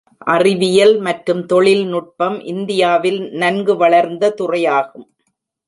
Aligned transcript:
அறிவியல் 0.27 0.99
மற்றும் 0.99 1.45
தொழில்நுட்பம் 1.45 2.39
இந்தியாவில் 2.45 3.21
நன்கு 3.35 3.75
வளர்ந்த 3.77 4.33
துறையாகும். 4.39 5.07